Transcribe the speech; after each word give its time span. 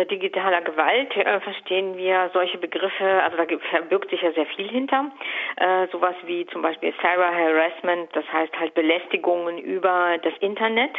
unter 0.00 0.16
digitaler 0.16 0.62
Gewalt 0.62 1.14
äh, 1.16 1.40
verstehen 1.40 1.96
wir 1.96 2.30
solche 2.32 2.58
Begriffe, 2.58 3.22
also 3.22 3.36
da 3.36 3.44
verbirgt 3.70 4.10
sich 4.10 4.22
ja 4.22 4.32
sehr 4.32 4.46
viel 4.46 4.68
hinter. 4.68 5.10
Äh, 5.56 5.88
sowas 5.88 6.14
wie 6.24 6.46
zum 6.46 6.62
Beispiel 6.62 6.94
Cyber 7.00 7.30
Harassment, 7.34 8.08
das 8.14 8.24
heißt 8.32 8.58
halt 8.58 8.74
Belästigungen 8.74 9.58
über 9.58 10.16
das 10.22 10.32
Internet 10.40 10.96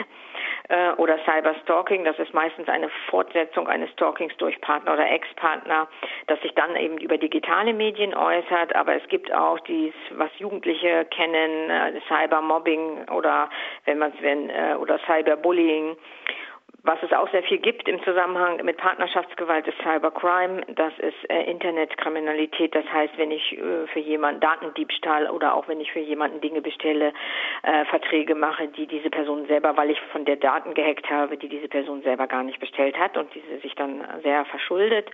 äh, 0.70 0.92
oder 0.98 1.18
Cyberstalking, 1.26 2.04
das 2.06 2.20
ist 2.20 2.34
meistens 2.34 2.68
eine 2.70 2.90
Fortsetzung 3.10 3.68
eines 3.68 3.90
Stalkings 3.92 4.36
durch 4.38 4.60
Partner 4.62 4.94
oder 4.94 5.10
Ex-Partner, 5.10 5.88
das 6.28 6.40
sich 6.42 6.54
dann 6.54 6.76
eben 6.76 6.98
über 6.98 7.18
digitale 7.18 7.74
Medien 7.74 8.14
äußert, 8.14 8.76
aber 8.76 8.96
es 8.96 9.08
gibt 9.08 9.34
auch 9.34 9.60
dies, 9.62 9.94
was 10.12 10.30
Jugendliche 10.38 11.06
kennen, 11.06 11.70
äh, 11.70 12.00
Cybermobbing 12.08 13.10
oder 13.10 13.50
wenn 13.86 13.98
man 13.98 14.12
es 14.12 14.22
wenn 14.22 14.50
äh, 14.50 14.76
oder 14.80 15.00
Cyberbullying 15.08 15.96
was 16.84 16.98
es 17.04 17.14
auch 17.14 17.30
sehr 17.30 17.44
viel 17.44 17.60
gibt 17.60 17.88
im 17.88 18.04
Zusammenhang 18.04 18.64
mit 18.66 18.78
Partnerschaftsgewalt 18.78 19.68
ist 19.68 19.78
Cybercrime. 19.84 20.62
Das 20.76 20.92
ist 20.98 21.30
äh, 21.30 21.44
Internetkriminalität. 21.44 22.74
Das 22.74 22.86
heißt, 22.92 23.18
wenn 23.18 23.30
ich 23.30 23.54
äh, 23.54 23.86
für 23.88 24.00
jemanden 24.00 24.42
Datendiebstahl 24.42 25.30
oder 25.30 25.54
auch 25.54 25.68
wenn 25.68 25.80
ich 25.80 25.92
für 25.92 26.00
jemanden 26.00 26.42
Dinge 26.42 26.62
bestelle, 26.62 27.14
äh, 27.62 27.86
Verträge 27.86 28.34
mache, 28.34 28.68
die 28.70 28.88
diese 28.88 29.12
Person 29.12 29.46
selber, 29.46 29.78
weil 29.78 29.92
ich 29.92 30.02
von 30.12 30.26
der 30.26 30.38
Daten 30.38 30.74
gehackt 30.74 31.08
habe, 31.10 31.38
die 31.38 31.50
diese 31.50 31.68
Person 31.68 32.02
selber 32.02 32.26
gar 32.26 32.44
nicht 32.44 32.60
bestellt 32.60 32.98
hat 32.98 33.16
und 33.16 33.32
diese 33.36 33.60
sich 33.60 33.76
dann 33.76 34.04
sehr 34.24 34.46
verschuldet. 34.46 35.12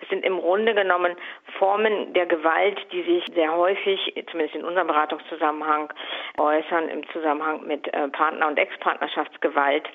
Es 0.00 0.08
sind 0.08 0.24
im 0.24 0.40
Grunde 0.40 0.74
genommen 0.74 1.14
Formen 1.58 2.14
der 2.14 2.24
Gewalt, 2.24 2.80
die 2.90 3.02
sich 3.02 3.24
sehr 3.34 3.54
häufig, 3.54 4.14
zumindest 4.30 4.56
in 4.56 4.64
unserem 4.64 4.86
Beratungszusammenhang, 4.86 5.92
äußern 6.38 6.88
im 6.88 7.06
Zusammenhang 7.08 7.66
mit 7.66 7.86
äh, 7.92 8.08
Partner- 8.08 8.48
und 8.48 8.58
Ex-Partnerschaftsgewalt. 8.58 9.86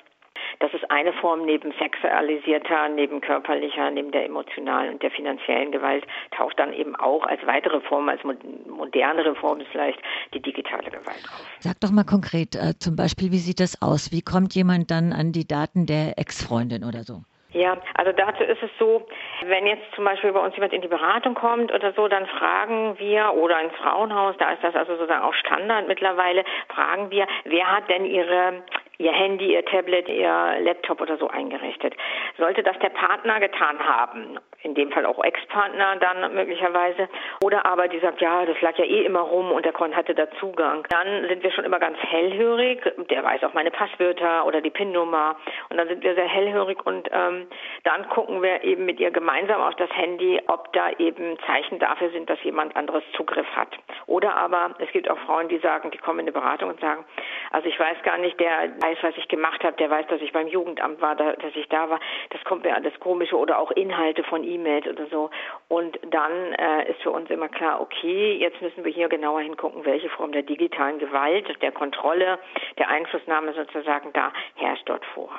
Das 0.59 0.73
ist 0.73 0.89
eine 0.89 1.13
Form 1.13 1.45
neben 1.45 1.71
sexualisierter, 1.73 2.89
neben 2.89 3.21
körperlicher, 3.21 3.91
neben 3.91 4.11
der 4.11 4.25
emotionalen 4.25 4.93
und 4.93 5.03
der 5.03 5.11
finanziellen 5.11 5.71
Gewalt 5.71 6.05
taucht 6.31 6.59
dann 6.59 6.73
eben 6.73 6.95
auch 6.95 7.25
als 7.25 7.45
weitere 7.45 7.80
Form, 7.81 8.09
als 8.09 8.22
modernere 8.23 9.36
Form 9.36 9.61
vielleicht 9.72 9.99
die 10.33 10.41
digitale 10.41 10.89
Gewalt 10.89 11.23
auf. 11.31 11.45
Sag 11.59 11.80
doch 11.80 11.91
mal 11.91 12.03
konkret, 12.03 12.55
äh, 12.55 12.73
zum 12.80 12.95
Beispiel, 12.95 13.31
wie 13.31 13.38
sieht 13.38 13.59
das 13.59 13.81
aus? 13.81 14.11
Wie 14.11 14.22
kommt 14.22 14.55
jemand 14.55 14.91
dann 14.91 15.14
an 15.14 15.31
die 15.31 15.47
Daten 15.47 15.86
der 15.86 16.17
Ex-Freundin 16.17 16.83
oder 16.83 17.03
so? 17.03 17.21
Ja, 17.53 17.77
also 17.95 18.11
dazu 18.11 18.44
ist 18.44 18.61
es 18.61 18.69
so, 18.77 19.08
wenn 19.45 19.66
jetzt 19.66 19.86
zum 19.95 20.03
Beispiel 20.03 20.31
bei 20.33 20.39
uns 20.39 20.53
jemand 20.55 20.73
in 20.73 20.81
die 20.81 20.88
Beratung 20.88 21.33
kommt 21.33 21.73
oder 21.73 21.94
so, 21.94 22.08
dann 22.08 22.27
fragen 22.27 22.99
wir, 22.99 23.33
oder 23.36 23.61
ins 23.61 23.73
Frauenhaus, 23.75 24.36
da 24.38 24.52
ist 24.52 24.64
das 24.64 24.75
also 24.75 24.95
sozusagen 24.95 25.23
auch 25.23 25.33
Standard 25.33 25.88
mittlerweile, 25.88 26.44
fragen 26.67 27.09
wir, 27.09 27.25
wer 27.45 27.71
hat 27.71 27.89
denn 27.89 28.05
ihre 28.05 28.64
ihr 29.00 29.12
Handy, 29.12 29.53
ihr 29.53 29.66
Tablet, 29.66 30.09
ihr 30.09 30.58
Laptop 30.59 31.02
oder 31.02 31.17
so 31.17 31.28
eingerichtet. 31.28 31.95
Sollte 32.38 32.64
das 32.64 32.78
der 32.80 32.90
Partner 32.90 33.39
getan 33.39 33.80
haben, 33.80 34.39
in 34.63 34.73
dem 34.73 34.91
Fall 34.91 35.05
auch 35.05 35.23
Ex-Partner 35.23 35.97
dann 35.97 36.33
möglicherweise, 36.33 37.08
oder 37.44 37.66
aber 37.66 37.88
die 37.88 38.00
sagt, 38.00 38.22
ja, 38.22 38.45
das 38.45 38.59
lag 38.61 38.77
ja 38.77 38.86
eh 38.86 39.05
immer 39.05 39.22
rum 39.22 39.52
und 39.52 39.66
der 39.66 39.73
Kon 39.73 39.95
hatte 39.95 40.16
da 40.16 40.30
Zugang, 40.39 40.86
dann 40.89 41.27
sind 41.27 41.44
wir 41.44 41.52
schon 41.52 41.66
immer 41.66 41.80
ganz 41.80 41.97
hellhörig. 41.99 42.81
Der 43.09 43.23
weiß 43.23 43.44
auch 43.44 43.53
meine 43.53 43.72
Passwörter 43.72 44.45
oder 44.45 44.61
die 44.61 44.69
PIN-Nummer 44.69 45.36
und 45.69 45.77
dann 45.77 45.88
sind 45.88 46.03
wir 46.03 46.16
sehr 46.16 46.27
hellhörig 46.27 46.86
und 46.86 47.09
ähm, 47.11 47.47
dann 47.83 48.09
gucken 48.09 48.41
wir 48.41 48.64
eben 48.64 48.86
mit 48.86 48.99
ihr 48.99 49.11
gemeinsam 49.11 49.61
auf 49.61 49.75
das 49.75 49.89
Handy, 49.91 50.41
ob 50.47 50.73
da 50.73 50.89
eben 50.97 51.38
Zeichen 51.45 51.80
dafür 51.80 52.09
sind, 52.09 52.30
dass 52.30 52.42
jemand 52.44 52.75
anderes 52.75 53.03
Zugriff 53.16 53.47
hat. 53.55 53.69
Oder 54.08 54.36
aber 54.36 54.75
es 54.80 54.92
gibt 54.92 55.09
auch 55.09 55.19
Frauen, 55.19 55.49
die 55.49 55.59
sagen, 55.59 55.92
die 55.92 55.97
kommen 55.97 56.19
in 56.19 56.25
eine 56.25 56.31
Beratung 56.31 56.69
und 56.69 56.80
sagen, 56.80 57.05
also 57.52 57.67
ich 57.67 57.80
weiß 57.80 58.02
gar 58.03 58.17
nicht, 58.17 58.39
der 58.39 58.69
weiß, 58.81 58.97
was 59.02 59.17
ich 59.17 59.27
gemacht 59.27 59.64
habe, 59.64 59.77
der 59.77 59.89
weiß, 59.89 60.08
dass 60.08 60.21
ich 60.21 60.33
beim 60.33 60.47
Jugendamt 60.47 61.02
war, 61.02 61.16
dass 61.16 61.55
ich 61.55 61.67
da 61.69 61.89
war. 61.89 61.99
Das 62.31 62.44
kommt 62.44 62.64
mir 62.64 62.75
alles 62.75 62.99
komische 62.99 63.38
oder 63.38 63.59
auch 63.59 63.71
Inhalte 63.71 64.23
von 64.23 64.44
E-Mails 64.48 64.88
oder 64.88 65.08
so. 65.08 65.30
Und 65.67 66.00
dann 66.09 66.53
äh, 66.53 66.92
ist 66.92 67.02
für 67.02 67.12
uns 67.12 67.30
immer 67.30 67.50
klar, 67.50 67.81
okay, 67.81 68.38
jetzt 68.38 68.62
müssen 68.62 68.84
wir 68.84 68.92
hier 68.92 69.09
genauer 69.09 69.42
hingucken, 69.42 69.86
welche 69.86 70.09
Form 70.09 70.31
der 70.31 70.44
digitalen 70.44 71.00
Gewalt, 71.00 71.61
der 71.61 71.71
Kontrolle, 71.71 72.39
der 72.77 72.89
Einflussnahme 72.89 73.54
sozusagen 73.54 74.14
da 74.14 74.32
herrscht 74.55 74.88
dort 74.88 75.05
vor. 75.14 75.30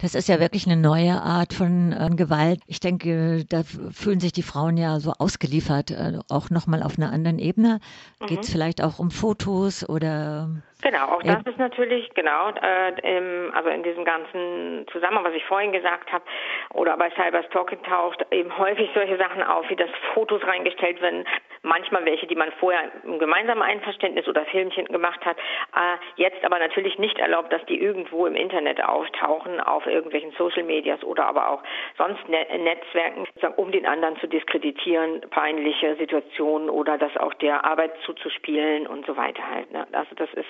Das 0.00 0.14
ist 0.14 0.28
ja 0.28 0.40
wirklich 0.40 0.66
eine 0.66 0.76
neue 0.76 1.12
Art 1.12 1.54
von 1.54 1.92
äh, 1.92 2.14
Gewalt. 2.14 2.60
Ich 2.66 2.80
denke, 2.80 3.44
da 3.48 3.62
fühlen 3.62 4.20
sich 4.20 4.32
die 4.32 4.42
Frauen 4.42 4.76
ja 4.76 4.98
so 5.00 5.12
ausgeliefert, 5.18 5.90
äh, 5.90 6.18
auch 6.30 6.50
nochmal 6.50 6.82
auf 6.82 6.98
einer 6.98 7.12
anderen 7.12 7.38
Ebene. 7.38 7.80
Mhm. 8.20 8.26
Geht 8.26 8.40
es 8.40 8.52
vielleicht 8.52 8.82
auch 8.82 8.98
um 8.98 9.10
Fotos 9.10 9.88
oder 9.88 10.48
Genau, 10.82 11.06
auch 11.06 11.22
das 11.22 11.42
ist 11.46 11.58
natürlich, 11.58 12.10
genau, 12.14 12.50
äh, 12.50 12.92
im, 13.00 13.50
also 13.54 13.70
in 13.70 13.82
diesem 13.82 14.04
ganzen 14.04 14.86
Zusammenhang, 14.92 15.24
was 15.24 15.32
ich 15.32 15.44
vorhin 15.46 15.72
gesagt 15.72 16.12
habe, 16.12 16.24
oder 16.74 16.96
bei 16.98 17.10
Cyberstalking 17.10 17.82
taucht 17.82 18.24
eben 18.30 18.56
häufig 18.58 18.90
solche 18.94 19.16
Sachen 19.16 19.42
auf, 19.42 19.68
wie 19.70 19.76
dass 19.76 19.88
Fotos 20.12 20.42
reingestellt 20.44 21.00
werden, 21.00 21.24
manchmal 21.62 22.04
welche, 22.04 22.26
die 22.26 22.36
man 22.36 22.52
vorher 22.60 22.90
im 23.04 23.18
gemeinsamen 23.18 23.62
Einverständnis 23.62 24.28
oder 24.28 24.44
Filmchen 24.46 24.86
gemacht 24.86 25.24
hat, 25.24 25.36
äh, 25.38 25.96
jetzt 26.16 26.44
aber 26.44 26.58
natürlich 26.58 26.98
nicht 26.98 27.18
erlaubt, 27.18 27.52
dass 27.52 27.64
die 27.66 27.80
irgendwo 27.80 28.26
im 28.26 28.34
Internet 28.34 28.82
auftauchen, 28.82 29.60
auf 29.60 29.86
irgendwelchen 29.86 30.32
Social 30.32 30.62
Medias 30.62 31.02
oder 31.04 31.26
aber 31.26 31.50
auch 31.50 31.62
sonst 31.96 32.28
ne 32.28 32.46
Netzwerken, 32.58 33.26
um 33.56 33.72
den 33.72 33.86
anderen 33.86 34.16
zu 34.18 34.26
diskreditieren, 34.26 35.20
peinliche 35.30 35.96
Situationen 35.96 36.70
oder 36.70 36.98
das 36.98 37.16
auch 37.16 37.34
der 37.34 37.64
Arbeit 37.64 37.92
zuzuspielen 38.04 38.86
und 38.86 39.06
so 39.06 39.16
weiter 39.16 39.42
halt. 39.48 39.70
Ne? 39.72 39.86
Also 39.92 40.14
das 40.14 40.32
ist 40.34 40.48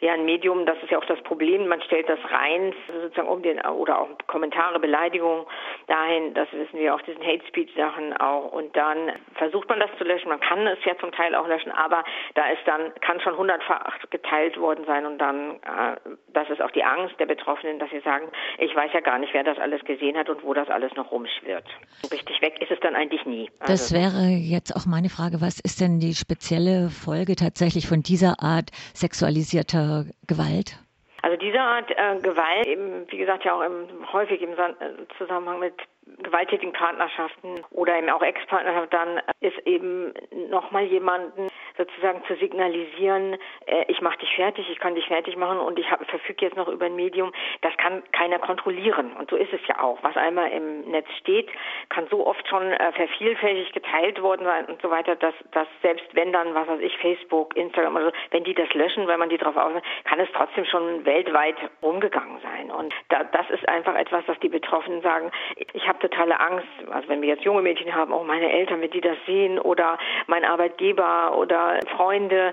ja 0.00 0.12
ein 0.14 0.24
Medium, 0.24 0.66
das 0.66 0.76
ist 0.82 0.90
ja 0.90 0.98
auch 0.98 1.04
das 1.04 1.20
Problem, 1.22 1.68
man 1.68 1.82
stellt 1.82 2.08
das 2.08 2.18
rein, 2.30 2.74
sozusagen 3.02 3.28
um 3.28 3.42
den, 3.42 3.60
oder 3.60 4.00
auch 4.00 4.08
Kommentare, 4.26 4.78
Beleidigungen 4.80 5.46
dahin, 5.86 6.34
das 6.34 6.48
wissen 6.52 6.78
wir 6.78 6.94
auch, 6.94 7.02
diesen 7.02 7.24
Hate 7.24 7.46
Speech 7.46 7.72
Sachen 7.76 8.16
auch 8.16 8.52
und 8.52 8.76
dann 8.76 9.12
versucht 9.34 9.68
man 9.68 9.80
das 9.80 9.90
zu 9.98 10.04
löschen, 10.04 10.28
man 10.28 10.40
kann 10.50 10.66
es 10.66 10.78
ja 10.84 10.98
zum 10.98 11.12
Teil 11.12 11.34
auch 11.34 11.46
löschen, 11.46 11.70
aber 11.70 12.02
da 12.34 12.48
ist 12.48 12.62
dann, 12.66 12.92
kann 13.00 13.20
schon 13.20 13.36
hundertfach 13.36 13.98
geteilt 14.10 14.58
worden 14.58 14.84
sein 14.84 15.06
und 15.06 15.18
dann, 15.18 15.56
äh, 15.62 15.96
das 16.32 16.50
ist 16.50 16.60
auch 16.60 16.72
die 16.72 16.82
Angst 16.82 17.14
der 17.20 17.26
Betroffenen, 17.26 17.78
dass 17.78 17.90
sie 17.90 18.00
sagen, 18.00 18.26
ich 18.58 18.74
weiß 18.74 18.90
ja 18.92 19.00
gar 19.00 19.18
nicht, 19.18 19.32
wer 19.32 19.44
das 19.44 19.58
alles 19.58 19.84
gesehen 19.84 20.16
hat 20.16 20.28
und 20.28 20.42
wo 20.42 20.52
das 20.52 20.68
alles 20.68 20.92
noch 20.96 21.12
rumschwirrt. 21.12 21.66
So 22.02 22.08
richtig 22.08 22.42
weg 22.42 22.60
ist 22.60 22.70
es 22.70 22.80
dann 22.80 22.96
eigentlich 22.96 23.24
nie. 23.26 23.48
Also 23.60 23.72
das 23.72 23.92
wäre 23.92 24.26
jetzt 24.26 24.74
auch 24.74 24.86
meine 24.86 25.08
Frage, 25.08 25.40
was 25.40 25.60
ist 25.60 25.80
denn 25.80 26.00
die 26.00 26.14
spezielle 26.14 26.90
Folge 26.90 27.36
tatsächlich 27.36 27.86
von 27.86 28.02
dieser 28.02 28.42
Art 28.42 28.70
sexualisierter 28.92 30.06
Gewalt? 30.26 30.80
Also 31.22 31.36
diese 31.36 31.60
Art 31.60 31.90
äh, 31.90 32.18
Gewalt, 32.20 32.66
eben, 32.66 33.06
wie 33.08 33.18
gesagt, 33.18 33.44
ja 33.44 33.54
auch 33.54 33.62
im, 33.62 33.86
häufig 34.12 34.40
im 34.42 34.52
äh, 34.52 34.74
Zusammenhang 35.18 35.60
mit 35.60 35.74
gewalttätigen 36.22 36.72
Partnerschaften 36.72 37.62
oder 37.70 37.96
eben 37.96 38.10
auch 38.10 38.22
Ex-Partnerschaft, 38.22 38.92
dann 38.92 39.20
ist 39.40 39.58
eben 39.66 40.12
nochmal 40.50 40.84
jemanden 40.84 41.48
sozusagen 41.76 42.22
zu 42.26 42.34
signalisieren, 42.36 43.36
äh, 43.66 43.84
ich 43.88 44.00
mache 44.00 44.18
dich 44.18 44.34
fertig, 44.34 44.68
ich 44.70 44.78
kann 44.78 44.94
dich 44.94 45.06
fertig 45.06 45.36
machen 45.36 45.58
und 45.58 45.78
ich 45.78 45.86
verfüge 45.86 46.46
jetzt 46.46 46.56
noch 46.56 46.68
über 46.68 46.86
ein 46.86 46.96
Medium, 46.96 47.32
das 47.62 47.76
kann 47.76 48.02
keiner 48.12 48.38
kontrollieren. 48.38 49.12
Und 49.12 49.30
so 49.30 49.36
ist 49.36 49.52
es 49.52 49.60
ja 49.66 49.80
auch. 49.80 49.98
Was 50.02 50.16
einmal 50.16 50.50
im 50.50 50.82
Netz 50.90 51.08
steht, 51.18 51.48
kann 51.88 52.06
so 52.08 52.26
oft 52.26 52.46
schon 52.48 52.72
äh, 52.72 52.92
vervielfältig 52.92 53.72
geteilt 53.72 54.20
worden 54.22 54.44
sein 54.44 54.66
und 54.66 54.82
so 54.82 54.90
weiter, 54.90 55.16
dass, 55.16 55.34
dass 55.52 55.68
selbst 55.82 56.06
wenn 56.14 56.32
dann, 56.32 56.54
was 56.54 56.68
weiß 56.68 56.80
ich, 56.80 56.96
Facebook, 56.98 57.56
Instagram 57.56 57.96
oder 57.96 58.06
so, 58.06 58.12
wenn 58.30 58.44
die 58.44 58.54
das 58.54 58.72
löschen, 58.74 59.06
weil 59.06 59.18
man 59.18 59.30
die 59.30 59.38
drauf 59.38 59.56
aufnimmt, 59.56 59.84
kann 60.04 60.20
es 60.20 60.28
trotzdem 60.34 60.64
schon 60.64 61.04
weltweit 61.04 61.56
rumgegangen 61.82 62.40
sein. 62.42 62.70
Und 62.70 62.94
da, 63.08 63.24
das 63.24 63.48
ist 63.50 63.68
einfach 63.68 63.94
etwas, 63.94 64.24
was 64.26 64.38
die 64.40 64.48
Betroffenen 64.48 65.02
sagen, 65.02 65.30
ich 65.56 65.88
habe 65.88 65.98
totale 66.00 66.38
Angst, 66.40 66.66
also 66.90 67.08
wenn 67.08 67.22
wir 67.22 67.28
jetzt 67.28 67.44
junge 67.44 67.62
Mädchen 67.62 67.94
haben, 67.94 68.12
auch 68.12 68.24
meine 68.24 68.50
Eltern, 68.50 68.80
wenn 68.80 68.90
die 68.90 69.00
das 69.00 69.16
sehen 69.26 69.58
oder 69.58 69.98
mein 70.26 70.44
Arbeitgeber 70.44 71.36
oder 71.36 71.78
Freunde, 71.96 72.52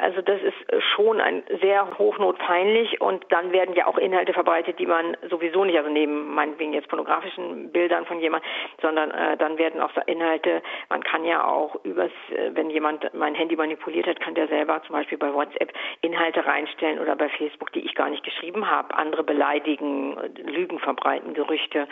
also 0.00 0.20
das 0.22 0.40
ist 0.42 0.82
schon 0.94 1.20
ein 1.20 1.42
sehr 1.60 1.98
hochnotpeinlich 1.98 3.00
und 3.00 3.24
dann 3.30 3.52
werden 3.52 3.74
ja 3.74 3.86
auch 3.86 3.98
Inhalte 3.98 4.32
verbreitet, 4.32 4.78
die 4.78 4.86
man 4.86 5.16
sowieso 5.28 5.64
nicht, 5.64 5.78
also 5.78 5.90
neben 5.90 6.34
meinetwegen 6.34 6.72
jetzt 6.72 6.88
pornografischen 6.88 7.70
Bildern 7.72 8.06
von 8.06 8.20
jemand, 8.20 8.44
sondern 8.82 9.10
äh, 9.10 9.36
dann 9.36 9.58
werden 9.58 9.80
auch 9.80 9.90
Inhalte, 10.06 10.62
man 10.88 11.02
kann 11.02 11.24
ja 11.24 11.46
auch 11.46 11.76
übers, 11.84 12.10
äh, 12.30 12.50
wenn 12.52 12.70
jemand 12.70 13.12
mein 13.14 13.34
Handy 13.34 13.56
manipuliert 13.56 14.06
hat, 14.06 14.20
kann 14.20 14.34
der 14.34 14.48
selber 14.48 14.82
zum 14.82 14.94
Beispiel 14.94 15.18
bei 15.18 15.32
WhatsApp 15.32 15.72
Inhalte 16.00 16.44
reinstellen 16.44 16.98
oder 16.98 17.16
bei 17.16 17.28
Facebook, 17.28 17.72
die 17.72 17.80
ich 17.80 17.94
gar 17.94 18.10
nicht 18.10 18.24
geschrieben 18.24 18.70
habe, 18.70 18.94
andere 18.94 19.22
beleidigen, 19.22 20.16
Lügen 20.44 20.78
verbreiten, 20.78 21.34
Gerüchte. 21.34 21.88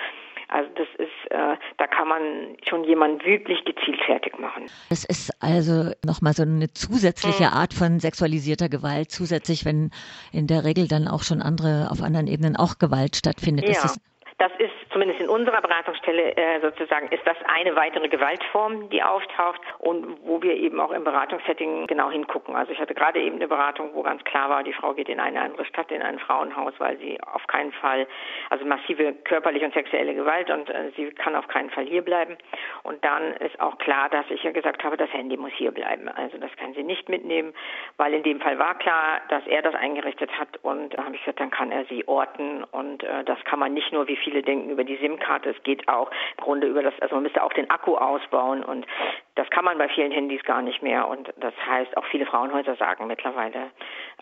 Also 0.49 0.71
das 0.75 0.89
ist, 0.99 1.31
äh, 1.31 1.57
da 1.79 1.87
kann 1.87 2.09
man 2.09 2.57
schon 2.69 2.85
jemanden 2.85 3.25
wirklich 3.25 3.65
gezielt 3.65 4.01
fertig 4.05 4.39
machen. 4.39 4.67
Es 4.91 5.05
ist 5.05 5.31
also 5.43 5.93
nochmal 6.05 6.33
so 6.33 6.43
eine 6.43 6.73
zusätzliche 6.73 7.45
mhm. 7.45 7.55
Art 7.55 7.75
von 7.75 8.01
sexualisierter 8.01 8.69
Gewalt, 8.69 9.11
zusätzlich, 9.11 9.65
wenn 9.65 9.91
in 10.33 10.47
der 10.47 10.65
Regel 10.65 10.89
dann 10.89 11.09
auch 11.09 11.23
schon 11.23 11.43
andere, 11.43 11.89
auf 11.91 12.03
anderen 12.03 12.27
Ebenen 12.27 12.57
auch 12.57 12.79
Gewalt 12.79 13.17
stattfindet. 13.17 13.69
Ja. 13.69 13.91
Das 14.39 14.53
ist 14.59 14.84
zumindest 14.95 15.21
in 15.21 15.29
unserer 15.29 15.61
Beratungsstelle 15.61 16.37
äh, 16.37 16.61
sozusagen, 16.61 17.09
ist 17.09 17.27
das 17.27 17.37
eine 17.47 17.75
weitere 17.75 18.09
Gewaltform, 18.09 18.89
die 18.91 19.03
auftaucht 19.03 19.61
und 19.81 20.19
wo 20.25 20.41
wir 20.41 20.55
eben 20.55 20.81
auch 20.81 20.93
im 20.93 21.03
Beratungssetting 21.03 21.89
genau 21.89 22.11
hingucken. 22.11 22.55
Also 22.55 22.73
ich 22.73 22.79
hatte 22.79 22.95
gerade 22.95 23.21
eben 23.21 23.37
eine 23.37 23.49
Beratung, 23.49 23.91
wo 23.93 24.03
ganz 24.03 24.23
klar 24.23 24.49
war, 24.49 24.63
die 24.63 24.73
Frau 24.73 24.95
geht 24.95 25.09
in 25.09 25.19
eine 25.19 25.41
andere 25.41 25.65
Stadt, 25.65 25.91
in 25.91 26.01
ein 26.01 26.21
Frauenhaus, 26.21 26.75
weil 26.79 26.97
sie 26.99 27.19
auf 27.21 27.45
keinen 27.49 27.73
Fall, 27.73 28.07
also 28.51 28.65
massive 28.65 29.13
körperliche 29.25 29.67
und 29.67 29.75
sexuelle 29.75 30.15
Gewalt 30.15 30.49
und 30.49 30.71
äh, 30.71 30.93
sie 30.97 31.11
kann 31.11 31.35
auf 31.35 31.49
keinen 31.49 31.71
Fall 31.71 31.85
hier 31.85 32.03
bleiben. 32.03 32.37
Und 32.85 33.05
dann 33.05 33.33
ist 33.35 33.61
auch 33.61 33.77
klar, 33.79 34.09
dass 34.09 34.27
ich 34.31 34.45
ja 34.45 34.53
gesagt 34.53 34.85
habe, 34.85 34.97
das 34.97 35.13
Handy 35.13 35.37
muss 35.37 35.53
hier 35.57 35.73
bleiben. 35.73 36.09
Also 36.09 36.39
das 36.39 36.55
kann 36.57 36.73
sie 36.75 36.85
nicht 36.85 37.09
mitnehmen, 37.09 37.53
weil 37.97 38.15
in 38.15 38.23
dem 38.23 38.41
Fall 38.41 38.61
war 38.61 38.79
klar, 38.79 39.23
dass 39.29 39.45
er 39.49 39.63
das 39.63 39.75
eingerichtet 39.75 40.31
hat 40.39 40.49
und 40.63 40.91
da 40.95 41.05
habe 41.05 41.17
ich 41.17 41.21
gesagt, 41.23 41.41
dann 41.41 41.51
kann 41.51 41.73
er 41.73 41.85
sie 41.87 42.07
orten 42.07 42.63
und 42.71 43.03
äh, 43.03 43.25
das 43.25 43.43
kann 43.45 43.59
man 43.59 43.75
nicht 43.75 43.93
nur, 43.93 44.07
wie 44.07 44.17
viele 44.17 44.43
denken, 44.43 44.71
über 44.71 44.84
die 44.87 44.97
SIM-Karte, 44.97 45.51
es 45.51 45.63
geht 45.63 45.89
auch 45.89 46.11
im 46.39 46.45
Grunde 46.45 46.67
über 46.67 46.83
das, 46.83 46.95
also 47.01 47.15
man 47.15 47.25
müsste 47.25 47.43
auch 47.43 47.53
den 47.53 47.71
Akku 47.71 47.97
ausbauen 47.97 48.63
und 48.65 48.87
das 49.35 49.49
kann 49.51 49.65
man 49.65 49.79
bei 49.79 49.89
vielen 49.89 50.13
Handys 50.13 50.43
gar 50.45 50.63
nicht 50.63 50.83
mehr 50.83 51.09
und 51.09 51.33
das 51.41 51.55
heißt, 51.67 51.97
auch 51.97 52.05
viele 52.11 52.27
Frauenhäuser 52.27 52.77
sagen 52.77 53.07
mittlerweile, 53.07 53.71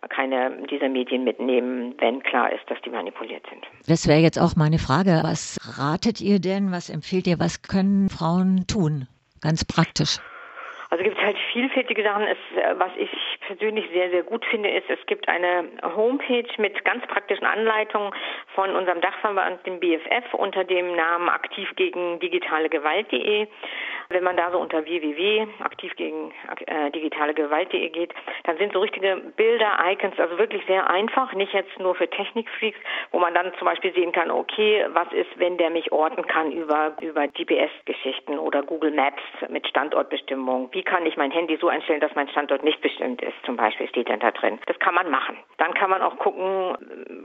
keine 0.09 0.67
dieser 0.67 0.89
Medien 0.89 1.25
mitnehmen, 1.25 1.95
wenn 1.99 2.23
klar 2.23 2.53
ist, 2.53 2.69
dass 2.71 2.81
die 2.83 2.91
manipuliert 2.91 3.45
sind. 3.51 3.67
Das 3.87 4.09
wäre 4.09 4.21
jetzt 4.21 4.39
auch 4.39 4.57
meine 4.57 4.79
Frage. 4.79 5.21
Was 5.23 5.59
ratet 5.79 6.21
ihr 6.21 6.41
denn? 6.41 6.73
Was 6.73 6.91
empfiehlt 6.91 7.27
ihr? 7.27 7.39
Was 7.39 7.63
können 7.63 8.09
Frauen 8.09 8.67
tun? 8.67 9.07
Ganz 9.41 9.65
praktisch. 9.65 10.19
Also 10.93 11.05
gibt 11.05 11.17
es 11.17 11.25
halt 11.25 11.39
vielfältige 11.55 12.03
Sachen. 12.03 12.27
Es, 12.27 12.37
äh, 12.55 12.75
was 12.77 12.91
ich 12.99 13.09
persönlich 13.47 13.89
sehr, 13.95 14.11
sehr 14.11 14.23
gut 14.25 14.45
finde, 14.45 14.69
ist, 14.69 14.91
es 14.91 14.99
gibt 15.07 15.27
eine 15.27 15.65
Homepage 15.97 16.45
mit 16.59 16.85
ganz 16.85 17.07
praktischen 17.07 17.47
Anleitungen 17.47 18.13
von 18.55 18.77
unserem 18.77 19.01
Dachverband, 19.01 19.65
dem 19.65 19.81
BFF, 19.81 20.35
unter 20.35 20.65
dem 20.65 20.95
Namen 20.95 21.31
aktiv 21.31 21.71
gegen 21.77 22.21
digitale 22.21 22.69
Gewalt.de. 22.69 23.47
Wenn 24.11 24.25
man 24.25 24.37
da 24.37 24.51
so 24.51 24.59
unter 24.59 24.85
www.aktiv 24.85 25.97
gegen 25.97 26.35
äh, 26.67 26.91
digitale 26.91 27.33
Gewalt.de 27.33 27.89
geht, 27.89 28.13
dann 28.45 28.59
sind 28.59 28.75
so 28.75 28.81
richtige 28.81 29.17
Bilder, 29.35 29.79
Icons, 29.87 30.21
also 30.21 30.37
wirklich 30.37 30.63
sehr 30.67 30.91
einfach, 30.91 31.33
nicht 31.33 31.55
jetzt 31.55 31.79
nur 31.79 31.95
für 31.95 32.11
Technikfreaks, 32.11 32.79
wo 33.13 33.19
man 33.19 33.33
dann 33.33 33.51
zum 33.59 33.65
Beispiel 33.65 33.95
sehen 33.95 34.13
kann, 34.13 34.31
okay, 34.31 34.85
was 34.91 35.11
ist, 35.15 35.31
wenn 35.37 35.57
der 35.57 35.71
mich 35.71 35.91
orten 35.91 36.27
kann 36.27 36.53
über, 36.53 36.95
über 37.01 37.29
GPS-Geschichten 37.29 38.39
oder 38.39 38.63
Google 38.63 38.91
Maps 38.91 39.23
mit 39.49 39.67
Standortbestimmung? 39.67 40.69
Wie 40.73 40.82
kann 40.83 41.07
ich 41.07 41.17
mein 41.17 41.31
Handy 41.31 41.57
so 41.61 41.69
einstellen, 41.69 42.01
dass 42.01 42.15
mein 42.15 42.29
Standort 42.29 42.63
nicht 42.63 42.81
bestimmt 42.81 43.23
ist? 43.23 43.35
Zum 43.45 43.57
Beispiel 43.57 43.89
steht 43.89 44.09
dann 44.09 44.21
da 44.21 44.31
drin. 44.31 44.59
Das 44.67 44.79
kann 44.79 44.95
man 44.95 45.11
machen. 45.11 45.37
Dann 45.59 45.75
kann 45.75 45.91
man 45.91 46.03
auch 46.03 46.19
gucken, 46.19 46.77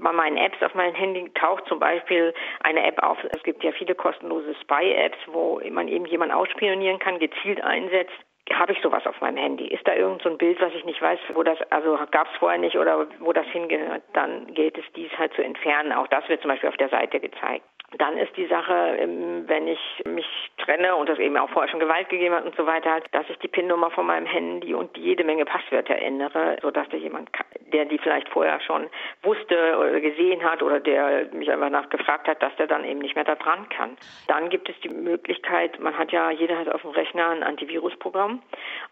bei 0.02 0.12
meinen 0.12 0.38
Apps 0.38 0.62
auf 0.62 0.74
meinem 0.76 0.96
Handy 0.96 1.30
taucht 1.34 1.66
zum 1.68 1.80
Beispiel 1.80 2.34
eine 2.62 2.86
App 2.86 3.02
auf. 3.02 3.18
Es 3.36 3.44
gibt 3.44 3.64
ja 3.64 3.72
viele 3.72 3.96
kostenlose 3.96 4.56
Spy-Apps, 4.62 5.18
wo 5.28 5.62
man 5.70 5.88
eben 5.88 6.06
jemanden 6.06 6.36
ausspionieren 6.36 7.00
kann, 7.00 7.20
gezielt 7.20 7.62
einsetzt 7.64 8.27
habe 8.54 8.72
ich 8.72 8.82
sowas 8.82 9.06
auf 9.06 9.20
meinem 9.22 9.38
Handy? 9.38 9.68
Ist 9.68 9.88
da 9.88 9.94
irgend 9.94 10.22
so 10.22 10.30
ein 10.30 10.38
Bild, 10.38 10.60
was 10.62 10.74
ich 10.74 10.86
nicht 10.86 11.02
weiß, 11.02 11.20
wo 11.34 11.44
das, 11.44 11.60
also 11.72 11.98
gab 12.12 12.28
es 12.32 12.38
vorher 12.38 12.60
nicht 12.60 12.78
oder 12.78 13.08
wo 13.20 13.34
das 13.34 13.48
hingehört? 13.48 14.04
Dann 14.14 14.54
gilt 14.54 14.78
es, 14.78 14.86
dies 14.96 15.12
halt 15.18 15.34
zu 15.34 15.44
entfernen. 15.44 15.92
Auch 15.92 16.08
das 16.08 16.28
wird 16.30 16.42
zum 16.42 16.50
Beispiel 16.50 16.70
auf 16.70 16.78
der 16.78 16.90
Seite 16.90 17.20
gezeigt. 17.20 17.66
Dann 17.98 18.18
ist 18.18 18.36
die 18.36 18.48
Sache, 18.48 18.98
ähm, 19.00 19.46
wenn 19.48 19.66
ich 19.66 19.80
mich 20.06 20.26
trenne 20.58 20.94
und 20.98 21.10
es 21.10 21.20
eben 21.20 21.38
auch 21.38 21.50
vorher 21.50 21.72
schon 21.72 21.80
Gewalt 21.80 22.10
gegeben 22.10 22.36
hat 22.36 22.46
und 22.46 22.56
so 22.58 22.66
weiter, 22.66 23.00
dass 23.14 23.30
ich 23.30 23.38
die 23.40 23.48
PIN-Nummer 23.48 23.92
von 23.92 24.06
meinem 24.06 24.26
Handy 24.26 24.74
und 24.74 24.98
jede 24.98 25.24
Menge 25.24 25.46
Passwörter 25.46 25.96
ändere, 25.96 26.58
sodass 26.62 26.90
da 26.90 26.98
jemand, 26.98 27.30
der 27.72 27.86
die 27.86 27.98
vielleicht 27.98 28.28
vorher 28.28 28.60
schon 28.60 28.90
wusste 29.24 29.78
oder 29.78 30.02
gesehen 30.02 30.44
hat 30.44 30.62
oder 30.62 30.82
der 30.82 31.30
mich 31.32 31.50
einfach 31.50 31.70
nachgefragt 31.70 32.28
hat, 32.28 32.44
dass 32.44 32.54
der 32.58 32.68
dann 32.68 32.84
eben 32.84 33.00
nicht 33.00 33.16
mehr 33.16 33.24
da 33.24 33.36
dran 33.36 33.70
kann. 33.70 33.98
Dann 34.28 34.50
gibt 34.50 34.68
es 34.68 34.78
die 34.82 34.90
Möglichkeit, 34.90 35.80
man 35.80 35.98
hat 35.98 36.12
ja, 36.12 36.30
jeder 36.30 36.58
hat 36.60 36.68
auf 36.68 36.82
dem 36.82 36.92
Rechner 36.92 37.30
ein 37.30 37.44
Antivirusprogramm, 37.44 38.37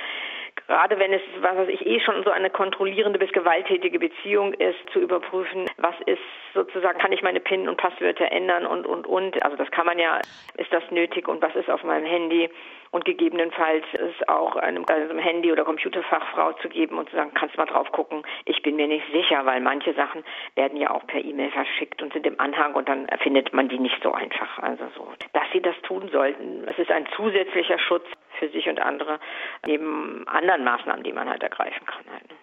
gerade 0.73 0.99
wenn 0.99 1.13
es, 1.13 1.21
was 1.41 1.55
weiß 1.55 1.69
ich, 1.69 1.85
eh 1.85 2.01
schon 2.01 2.25
so 2.25 2.31
eine 2.31 2.49
kontrollierende 2.49 3.19
bis 3.19 3.31
gewalttätige 3.33 3.99
Beziehung 3.99 4.55
ist, 4.55 4.79
zu 4.91 5.01
überprüfen, 5.01 5.67
was 5.77 5.95
ist 6.07 6.23
sozusagen, 6.55 6.99
kann 6.99 7.13
ich 7.13 7.23
meine 7.23 7.41
PIN 7.41 7.69
und 7.69 7.77
Passwörter 7.77 8.33
ändern 8.33 8.65
und, 8.65 8.87
und, 8.87 9.07
und. 9.07 9.43
Also 9.45 9.59
das 9.59 9.71
kann 9.71 9.85
man 9.85 9.99
ja, 9.99 10.19
ist 10.57 10.73
das 10.73 10.83
nötig 10.91 11.29
und 11.29 11.43
was 11.43 11.55
ist 11.57 11.69
auf 11.69 11.85
meinem 11.85 12.07
Handy? 12.07 12.49
Und 12.91 13.05
gegebenenfalls 13.05 13.85
ist 13.93 14.29
auch 14.29 14.57
einem, 14.57 14.85
einem 14.87 15.19
Handy- 15.19 15.53
oder 15.53 15.65
Computerfachfrau 15.65 16.53
zu 16.55 16.69
geben 16.69 16.99
und 16.99 17.09
zu 17.11 17.17
sagen, 17.17 17.33
kannst 17.35 17.55
du 17.55 17.61
mal 17.61 17.67
drauf 17.67 17.91
gucken. 17.93 18.23
Ich 18.45 18.63
bin 18.63 18.77
mir 18.77 18.87
nicht 18.87 19.05
sicher, 19.13 19.45
weil 19.45 19.61
manche 19.61 19.93
Sachen 19.93 20.25
werden 20.57 20.79
ja 20.79 20.91
auch 20.91 21.07
per 21.07 21.23
E-Mail 21.23 21.51
verschickt 21.51 22.03
und 22.03 22.15
sind 22.15 22.27
im 22.27 22.41
Anhang 22.41 22.75
und 22.75 22.89
dann 22.89 23.09
findet 23.23 23.53
man 23.53 23.69
die 23.69 23.79
nicht 23.79 24.03
so 24.03 24.13
einfach. 24.13 24.59
Also 24.59 24.85
so, 24.97 25.09
dass 25.35 25.45
sie 25.53 25.61
das 25.61 25.77
tun 25.83 26.09
sollten. 26.13 26.67
Es 26.67 26.79
ist 26.79 26.91
ein 26.91 27.07
zusätzlicher 27.17 27.79
Schutz 27.79 28.07
für 28.43 28.49
sich 28.49 28.69
und 28.69 28.81
andere 28.81 29.21
neben 29.65 30.27
anderen 30.27 30.65
Maßnahmen, 30.65 31.05
die 31.05 31.13
man 31.13 31.29
halt 31.29 31.43
ergreifen 31.45 31.87
kann. 31.87 32.05
Halt. 32.13 32.42